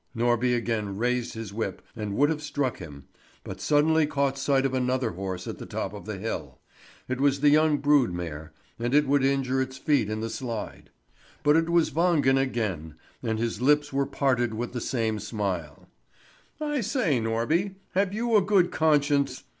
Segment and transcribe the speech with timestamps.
[0.17, 3.03] Norby again raised his whip and would have struck him,
[3.43, 6.57] but suddenly caught sight of another horse at the top of the hill.
[7.07, 10.89] It was the young brood mare, and it would injure its feet in the slide.
[11.43, 15.87] But it was Wangen again, and his lips were parted with the same smile:
[16.59, 19.43] "I say, Norby, have you a good conscience?